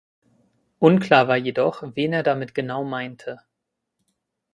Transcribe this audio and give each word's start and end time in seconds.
Unklar 0.79 1.27
war 1.27 1.37
jedoch, 1.37 1.83
wen 1.95 2.11
er 2.11 2.23
damit 2.23 2.55
genau 2.55 2.83
meinte. 2.83 3.39